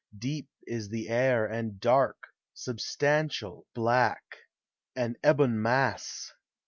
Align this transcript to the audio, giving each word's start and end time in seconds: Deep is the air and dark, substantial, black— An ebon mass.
Deep 0.17 0.49
is 0.65 0.89
the 0.89 1.09
air 1.09 1.45
and 1.45 1.79
dark, 1.79 2.29
substantial, 2.55 3.67
black— 3.75 4.35
An 4.95 5.15
ebon 5.23 5.61
mass. 5.61 6.33